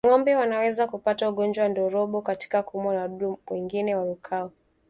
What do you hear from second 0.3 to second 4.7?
wanaweza kupata ugonjwa wa ndorobo kwa kuumwa na wadudu mwengine warukao